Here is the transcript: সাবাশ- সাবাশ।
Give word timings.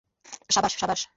সাবাশ- 0.49 0.73
সাবাশ। 0.79 1.01